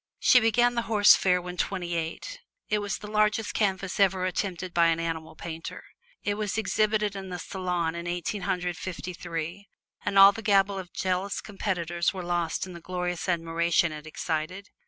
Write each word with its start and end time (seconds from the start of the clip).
She 0.17 0.39
began 0.39 0.73
"The 0.73 0.81
Horse 0.89 1.15
Fair" 1.15 1.39
when 1.39 1.57
twenty 1.57 1.93
eight. 1.93 2.39
It 2.69 2.79
was 2.79 2.97
the 2.97 3.07
largest 3.07 3.53
canvas 3.53 3.99
ever 3.99 4.25
attempted 4.25 4.73
by 4.73 4.87
an 4.87 4.99
animal 4.99 5.35
painter. 5.35 5.83
It 6.23 6.33
was 6.39 6.57
exhibited 6.57 7.15
at 7.15 7.29
the 7.29 7.37
Salon 7.37 7.93
in 7.93 8.07
Eighteen 8.07 8.41
Hundred 8.41 8.77
Fifty 8.77 9.13
three, 9.13 9.67
and 10.03 10.17
all 10.17 10.31
the 10.31 10.41
gabble 10.41 10.79
of 10.79 10.91
jealous 10.91 11.39
competitors 11.39 12.15
was 12.15 12.25
lost 12.25 12.65
in 12.65 12.73
the 12.73 12.81
glorious 12.81 13.29
admiration 13.29 13.91
it 13.91 14.07
excited. 14.07 14.71